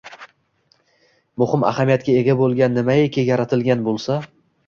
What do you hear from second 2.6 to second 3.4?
nimaiki